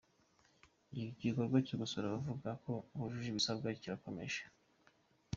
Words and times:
Igikorwa 1.15 1.57
cyo 1.67 1.75
gusura 1.81 2.05
abavuga 2.07 2.49
ko 2.63 2.71
bujuje 2.97 3.27
ibisabwa 3.29 3.67
kirakomeje. 3.81 4.41